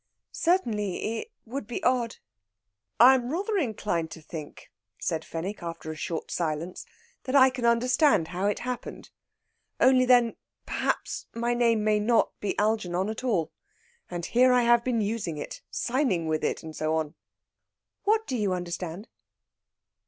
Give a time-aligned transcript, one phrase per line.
[0.31, 2.15] Certainly, it would be odd."
[2.99, 6.87] "I am rather inclined to think," said Fenwick, after a short silence,
[7.25, 9.11] "that I can understand how it happened.
[9.79, 13.51] Only then, perhaps, my name may not be Algernon at all.
[14.09, 17.13] And here I have been using it, signing with it, and so on."
[18.01, 19.07] "What do you understand?"